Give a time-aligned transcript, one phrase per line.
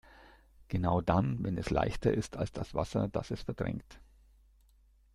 [0.67, 3.99] Genau dann, wenn es leichter ist als das Wasser, das es verdrängt.